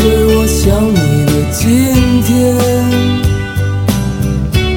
[0.00, 1.62] 是我想你的今
[2.22, 2.28] 天。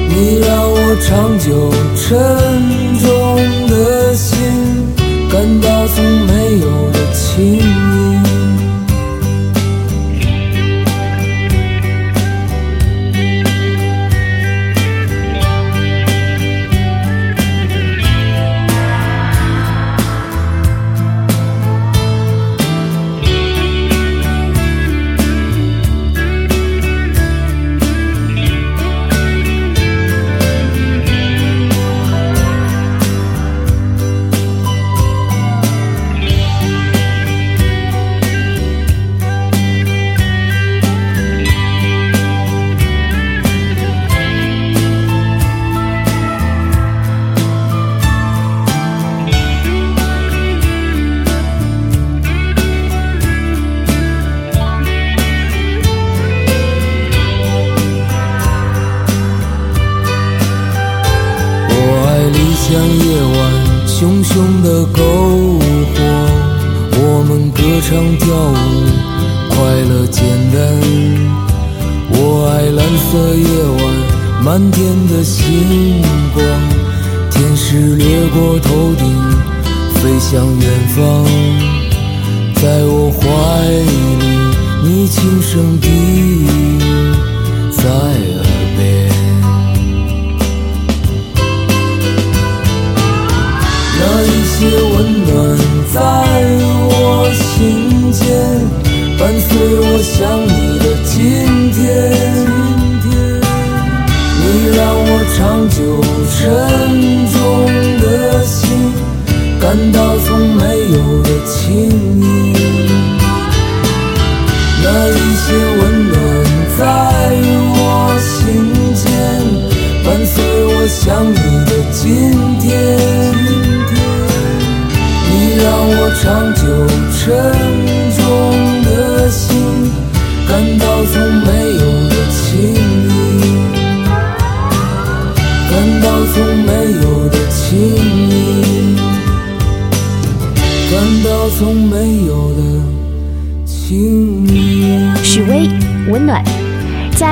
[0.06, 2.04] 你让我长久沉
[3.00, 3.06] 重
[3.68, 4.36] 的心，
[5.30, 8.13] 感到从没有的轻盈。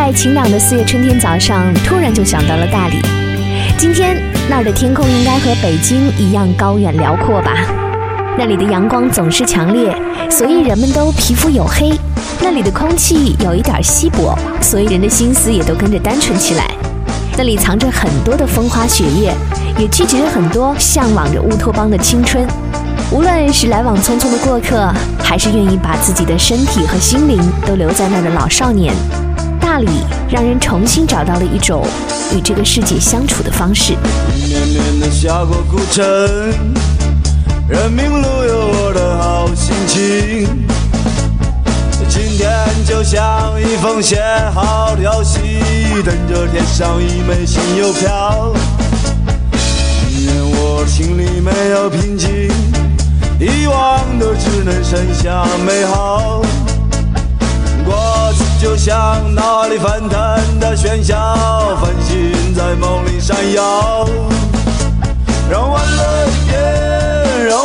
[0.04, 2.96] 在晴朗的四月春天早上，突然就想到了大理。
[3.78, 4.20] 今天
[4.50, 7.52] 那儿的天空应该和北京一样高远辽阔吧？
[8.36, 9.96] 那里的阳光总是强烈，
[10.28, 11.92] 所以人们都皮肤黝黑；
[12.40, 16.64] 那里的空气有一点稀薄，所以人的心思也都跟着单纯起来。
[17.38, 19.32] 那里藏着很多的风花雪月，
[19.78, 22.44] 也聚集着很多向往着乌托邦的青春。
[23.12, 28.92] 无论是来往匆匆的过客，还是愿意把自己的身体和心灵都留在那儿的老少年，
[29.72, 29.88] 大理
[30.30, 31.82] 让人重新找到了一种
[32.36, 33.94] 与这个世界相处的方式。
[34.46, 36.04] 绵绵的下过古城，
[37.66, 40.66] 人民路有我的好心情。
[42.06, 42.52] 今天
[42.86, 44.20] 就像一封写
[44.52, 45.40] 好的消息，
[46.04, 48.52] 等着贴上一枚新邮票。
[50.10, 52.28] 宁愿我心里没有平静，
[53.40, 56.42] 遗忘的只能剩下美好。
[58.62, 61.16] 就像脑海里翻腾的喧嚣，
[61.80, 64.06] 繁星在梦里闪耀。
[65.50, 67.60] 让欢乐一点，让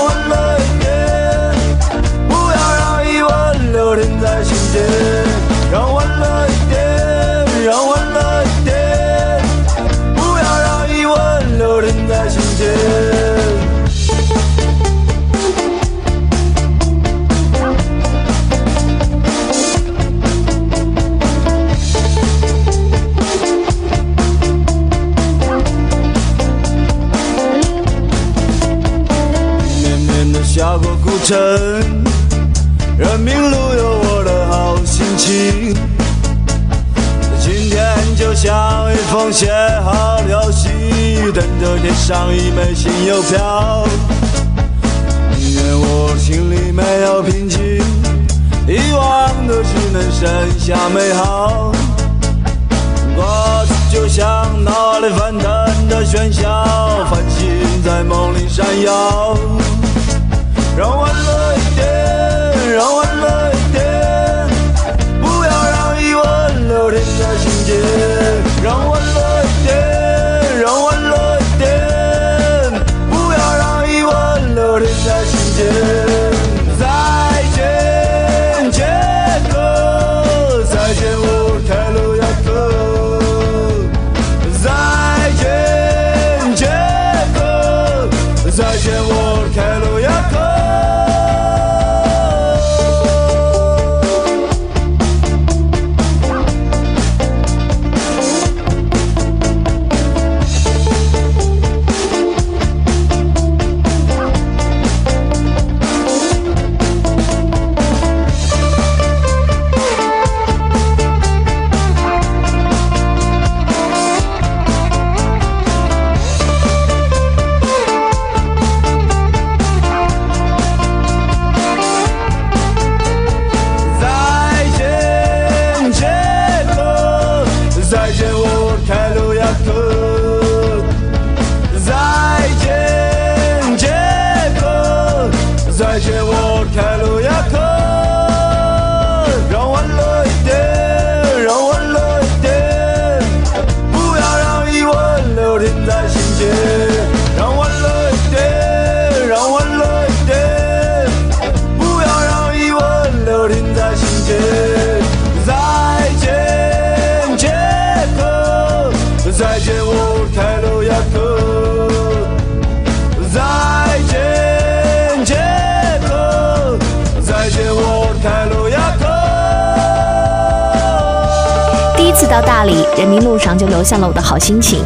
[172.97, 174.83] 人民路上就留下了我的好心情，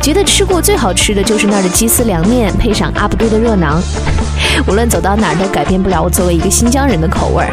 [0.00, 3.80] 觉得吃过最好吃的就是那儿的鸡丝凉面，配上阿布都的热馕。
[4.68, 7.52] 无论走到哪儿都改变不了我作为一个新疆人的口味儿。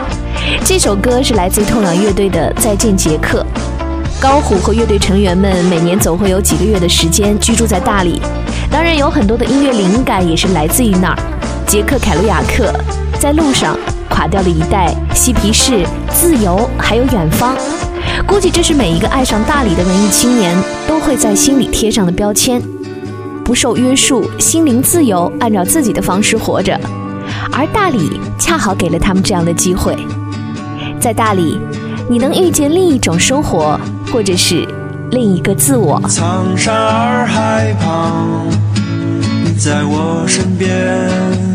[0.63, 3.39] 这首歌是来自于痛仰乐队的《再见杰克》。
[4.21, 8.21] 高虎和乐队成员们每年总会有几个月的时间居住在大理，
[8.69, 11.17] 当然有很多的音乐灵感也是来自于那儿。
[11.65, 12.71] 杰克凯鲁亚克
[13.25, 13.75] 在路上
[14.07, 17.55] 垮掉了一代嬉皮士、自由，还有远方。
[18.27, 20.55] 估计这是每一个爱上大理的文艺青年
[20.87, 22.61] 都会在心里贴上的标签。
[23.43, 26.79] 不受约束，心灵自由，按照自己的方式活着。
[27.51, 29.97] 而大理恰好给了他们这样的机会。
[30.99, 31.59] 在大理，
[32.07, 33.79] 你能遇见另一种生活，
[34.13, 34.67] 或者是
[35.09, 35.99] 另一个自我。
[36.07, 38.45] 苍山洱海旁，
[39.43, 41.54] 你在我身边。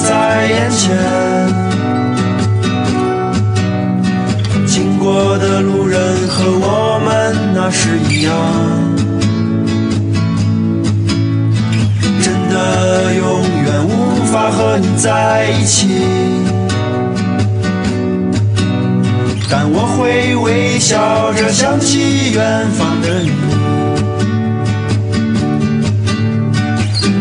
[21.91, 23.31] 起远方的你。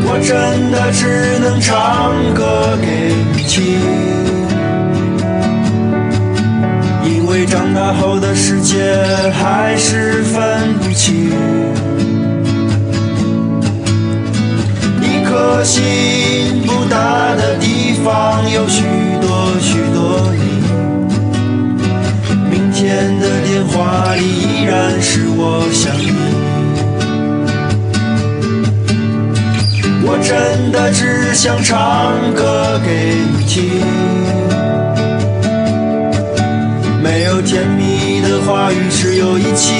[0.06, 2.86] 我真的只能唱歌给
[3.34, 3.64] 你听，
[7.02, 8.94] 因为长大后的世界
[9.32, 11.32] 还是分不清。
[15.02, 18.84] 一颗心不大的地方有许
[19.20, 20.32] 多许多
[22.90, 22.96] 你。
[22.96, 26.12] 明天的电话里依然是我想你。
[30.02, 33.80] 我真的只想唱歌给你听，
[37.02, 39.79] 没有甜蜜的话语，只有一起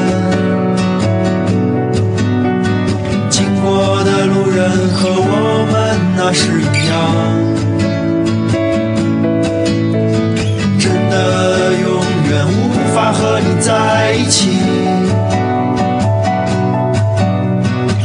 [5.01, 5.75] 和我们
[6.15, 6.93] 那时一样。
[10.77, 11.15] 真的
[11.73, 11.89] 永
[12.29, 12.53] 远无
[12.93, 13.69] 法和你在
[14.13, 14.37] 一起，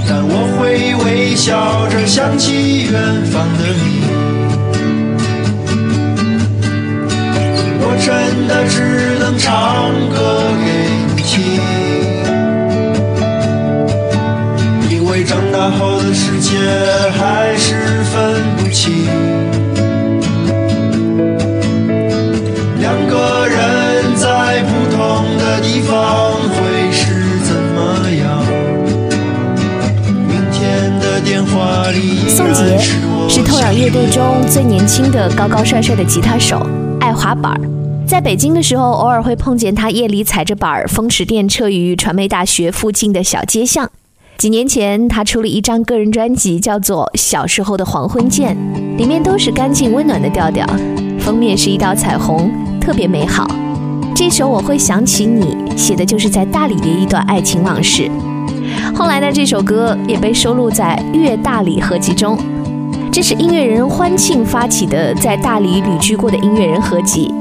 [0.09, 0.61] 但我会
[1.05, 2.95] 微笑着想起远
[3.27, 3.86] 方的你。
[16.49, 16.57] 界
[17.19, 17.75] 还是
[18.05, 19.05] 分不清。
[22.79, 28.47] 两个人在不同的地方会是怎么样？
[30.29, 36.65] 明天的电话里依宋杰是透想氧乐队中最年轻的高高帅帅的吉他手，
[37.01, 37.61] 爱滑板儿。
[38.07, 43.91] 在北京的时候，偶尔会碰见他夜里踩着板儿风驰电掣于传媒大学附近的小街巷。
[44.39, 48.55] 几年前，他出了一张个人专辑，叫做《小时候的黄昏见》，
[48.99, 50.67] 里面都是干净温暖的调调，
[51.19, 53.49] 封面是一道彩虹，特别美好。
[54.15, 58.11] 这首《我会想起你》写的就是在大理的一段爱情往事。
[58.95, 62.39] 后来呢，这首歌也被收录在《乐大理》合集中。
[63.11, 67.33] 这是音乐人欢庆发起的在大理旅居过的音乐人合集。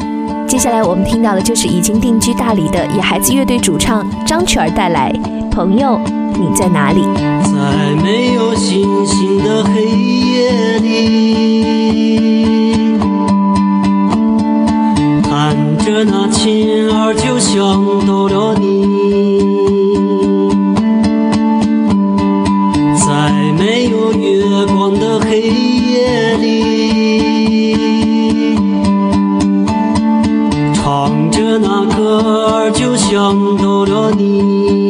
[0.48, 5.12] 接下来我们听到的就是已经定居大理的野孩子乐队主唱张曲儿带来
[5.50, 6.00] 《朋友
[6.38, 7.02] 你在哪里？
[7.44, 10.92] 在没有星星的黑夜里，
[15.24, 18.66] 看着那琴儿，就想到了你。
[23.00, 27.76] 在没有月光的黑夜里，
[30.74, 32.20] 唱着那歌
[32.52, 34.85] 儿，就想到了你。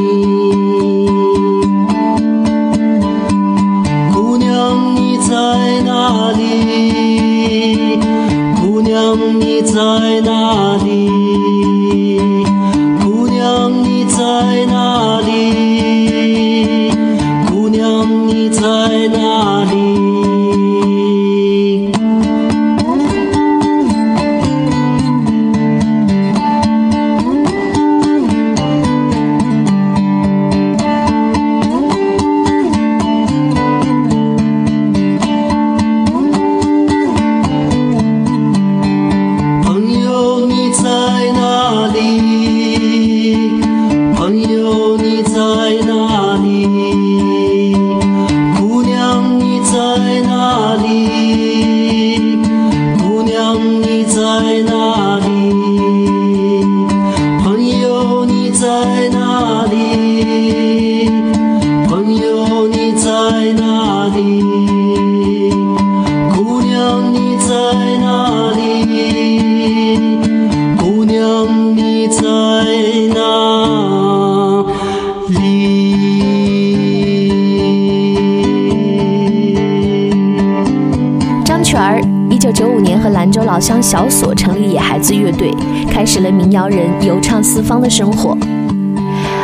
[87.44, 88.38] 四方的生活。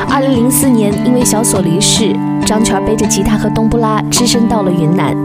[0.09, 5.15] 二零零四年，因为小锁离世，张全儿背着吉他和冬不拉只身到了云南。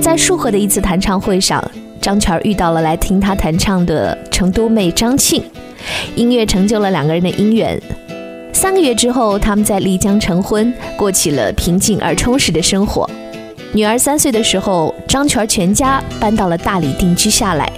[0.00, 1.62] 在束河的一次弹唱会上，
[2.00, 5.42] 张全儿遇到了来听他弹唱的成都妹张庆，
[6.14, 7.80] 音乐成就了两个人的姻缘。
[8.52, 13.08] 三个月之后，他们在丽江成婚，过起了平静而充实的生活。
[13.72, 17.70] 女儿三岁的时候，张全儿全家搬到了大理定居下来。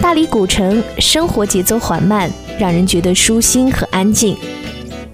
[0.00, 4.34] 大理古城生活节奏缓慢，让人觉得舒心和安静。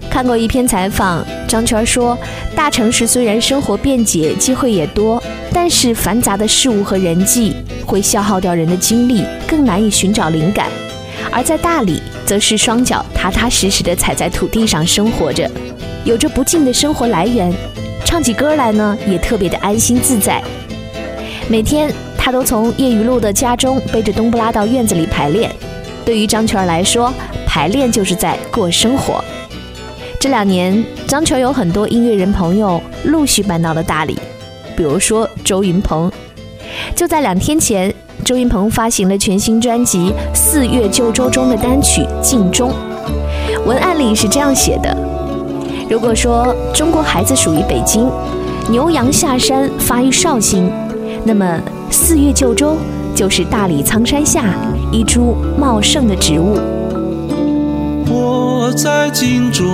[0.09, 2.17] 看过一篇采访，张圈说，
[2.55, 5.21] 大城市虽然生活便捷，机会也多，
[5.51, 7.53] 但是繁杂的事物和人际
[7.85, 10.67] 会消耗掉人的精力，更难以寻找灵感。
[11.31, 15.51] 而在大理，则是双脚踏踏实实地踩在土地上生活着，
[16.05, 17.53] 有着不尽的生活来源。
[18.05, 20.41] 唱起歌来呢，也特别的安心自在。
[21.49, 21.93] 每天
[22.27, 25.49] 他都从叶余路的家中背着冬不拉到院子里排练。
[26.03, 27.09] 对于张全来说，
[27.45, 29.23] 排练就是在过生活。
[30.19, 34.19] 这两年，张全有很多音乐人朋友陆续搬到了大理，
[34.75, 36.11] 比如说周云鹏。
[36.93, 37.93] 就在两天前，
[38.25, 42.69] 周云鹏发行了全新专辑《四月旧州》中的单曲《镜中》，
[43.63, 44.93] 文案里是这样写的。
[45.89, 48.11] 如果说中国孩子属于北京，
[48.69, 50.69] 牛羊下山发育绍兴，
[51.23, 52.77] 那么四月旧州
[53.13, 54.55] 就是大理苍山下
[54.91, 56.57] 一株茂盛的植物。
[58.09, 59.65] 我在镜中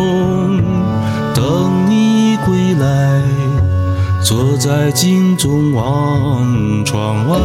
[1.33, 3.21] 等你归来，
[4.23, 7.37] 坐在镜中望窗外。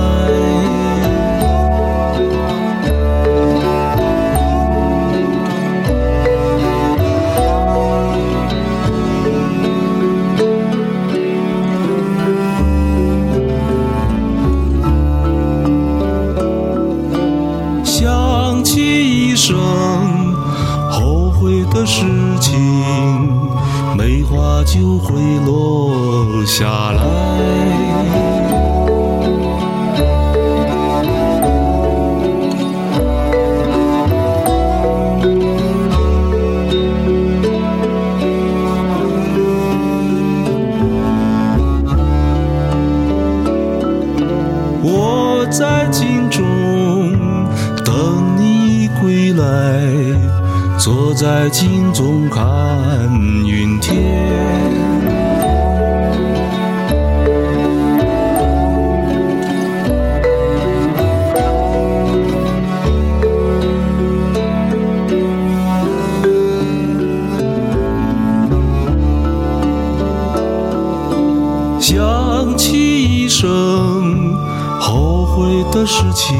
[76.28, 76.36] 的事情，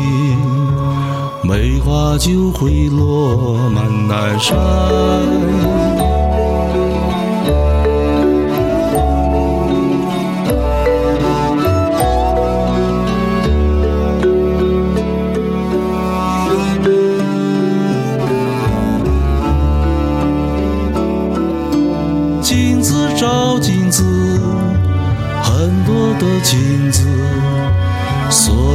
[1.43, 4.57] 梅花就会落满南山。
[22.43, 24.05] 镜子照镜子，
[25.43, 27.05] 很多的镜子，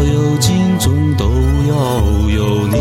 [0.04, 1.24] 所有镜中都
[1.66, 2.76] 要有你。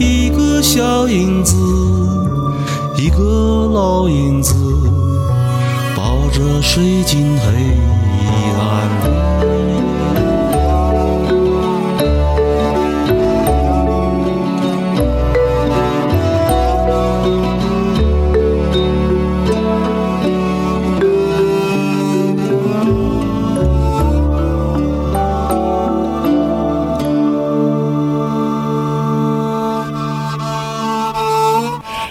[0.00, 1.54] 一个小影子，
[2.96, 3.22] 一个
[3.72, 4.52] 老影子，
[5.94, 7.99] 抱着水晶黑。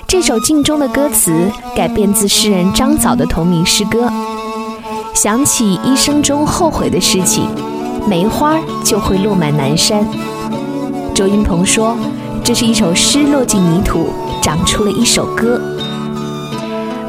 [0.10, 4.29] 这首《镜中》的歌词改编自诗人张藻的同名诗歌。
[5.13, 7.43] 想起一生中后悔的事情，
[8.08, 10.06] 梅花就会落满南山。
[11.13, 11.98] 周云鹏说，
[12.43, 14.08] 这是一首诗落进泥土，
[14.41, 15.60] 长出了一首歌。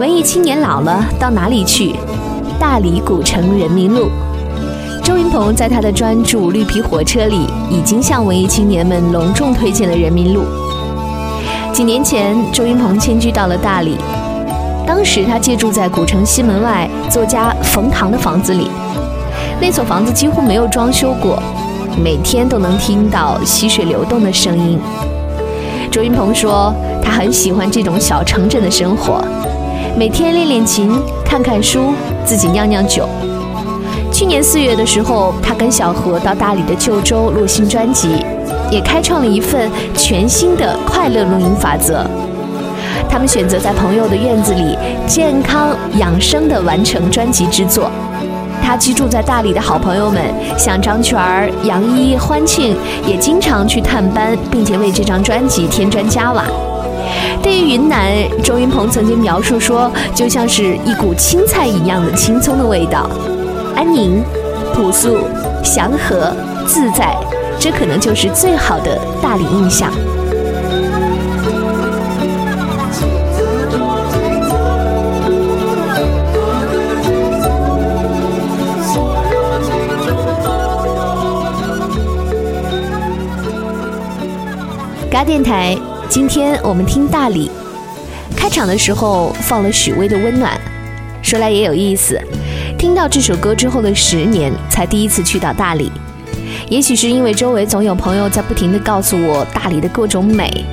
[0.01, 1.95] 文艺青年老了，到哪里去？
[2.59, 4.09] 大理古城人民路。
[5.05, 10.43] 周云鹏在他的专著《绿皮火车》里，已经向文艺青年们隆重推荐了人民路。
[11.73, 13.97] 几年前，周云鹏迁居到了大理。
[14.91, 18.69] 当时他借住在古城西门外作家冯唐的房子里，
[19.61, 21.41] 那所房子几乎没有装修过，
[22.03, 24.81] 每天都能听到溪水流动的声音。
[25.93, 29.25] 周云鹏说，他很喜欢这种小城镇的生活，
[29.97, 30.91] 每天练练琴、
[31.25, 31.93] 看看书，
[32.25, 33.09] 自己酿酿酒。
[34.13, 38.09] 去年四月的时候，他跟小何到大理的旧州录新专辑，
[38.73, 42.05] 也开创了一份全新的快乐录音法则。
[43.11, 47.91] 他们选择在朋友的院子里健康养生的完成专辑制作。
[48.63, 50.23] 他居住在大理的好朋友们，
[50.57, 56.45] 像张泉儿、杨一、欢庆，也经常去探班，并且为这张专辑添砖加瓦。
[57.43, 58.13] 对于云南，
[58.45, 63.11] 周云鹏曾经描述说，就像是一股青菜一样的青葱的味道，
[63.75, 64.23] 安宁、
[64.73, 65.19] 朴素、
[65.65, 66.33] 祥和、
[66.65, 67.17] 自在，
[67.59, 69.91] 这可能就是最好的大理印象。
[85.21, 85.77] 嘎电台，
[86.09, 87.51] 今天我们听大理。
[88.35, 90.59] 开场的时候放了许巍的《温暖》，
[91.21, 92.19] 说来也有意思，
[92.79, 95.93] 听到这首歌之后的十年，才第一次去到大理。
[96.71, 100.65] 也许是因为周围总有朋友在不停地告诉我大理的各种美，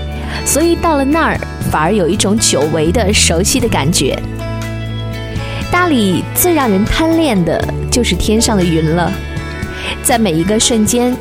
[0.46, 1.38] 所以到了那儿
[1.70, 4.18] 反而有一种久违的熟悉的感觉。
[5.70, 9.12] 大理最让人贪恋的就是天上的云了，
[10.04, 11.14] 在每一个瞬间，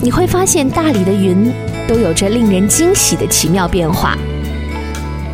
[0.00, 1.52] 你会发现大理的云
[1.90, 4.16] 都有着令人惊喜的奇妙变化，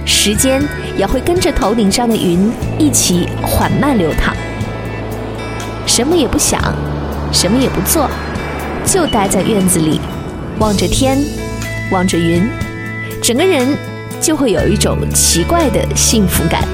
[0.07, 0.63] 时间
[0.97, 4.35] 也会跟着头顶上的云一起缓慢流淌。
[5.85, 6.59] 什么也不想，
[7.31, 8.09] 什么也不做，
[8.87, 10.01] 就待在院子里，
[10.59, 11.19] 望着天，
[11.91, 12.49] 望着云，
[13.21, 13.77] 整个人
[14.19, 16.67] 就会有一种奇怪的幸福感。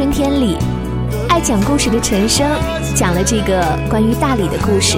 [0.00, 0.56] 春天里，
[1.28, 2.50] 爱讲故事的陈生
[2.96, 4.96] 讲了这个关于大理的故事。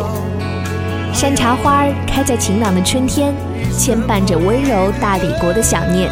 [1.12, 3.34] 山茶花开在晴朗的春天，
[3.76, 6.08] 牵绊着温柔大理国的想念。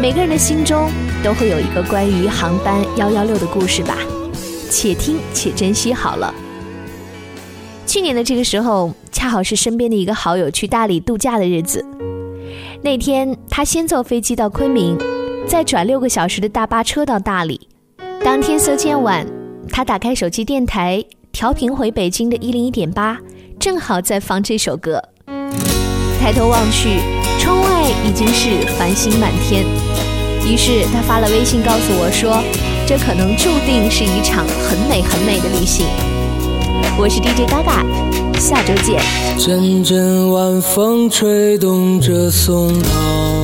[0.00, 0.88] 每个人的心中
[1.20, 3.98] 都会有一个关于航班幺幺六的故事吧，
[4.70, 6.32] 且听且珍惜好了。
[7.88, 11.84] 去年的这个时候，恰好是身边的一个好友去大理度假的日子。
[12.82, 14.96] 那天，他先坐飞机到昆明，
[15.48, 17.63] 再转六个小时的大巴车到大理。
[18.24, 19.26] 当天色渐晚，
[19.70, 23.18] 他打开手机电台，调频回北京的一零一点八，
[23.60, 24.98] 正好在放这首歌。
[26.18, 27.00] 抬头望去，
[27.38, 29.66] 窗外已经是繁星满天。
[30.42, 32.42] 于是他发了微信告诉我说
[32.88, 35.84] ：“这可能注定是一场很美很美的旅行。”
[36.96, 37.84] 我是 DJ 嘎嘎，
[38.40, 39.02] 下周见。
[39.38, 43.43] 阵阵晚风吹动着松涛，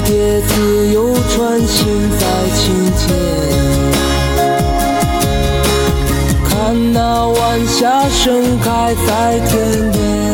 [0.00, 2.64] 蝴蝶自由穿行在琴
[2.96, 3.06] 间。
[6.48, 10.29] 看那晚霞盛开在天边，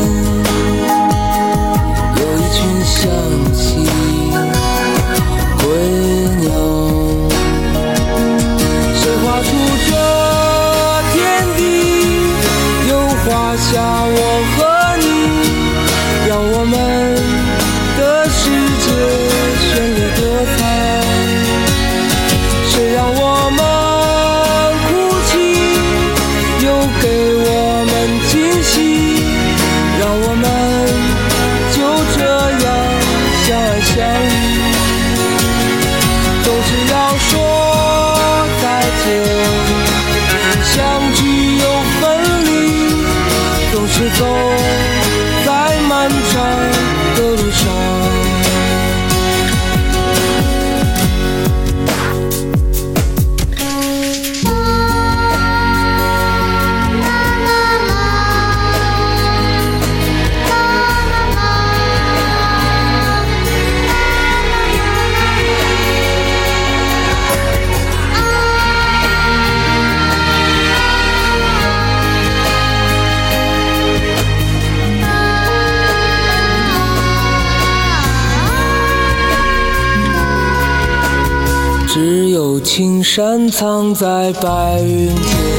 [81.99, 85.56] 只有青山藏在白云间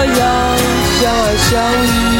[0.00, 0.56] 这样
[1.02, 2.19] 相爱相依。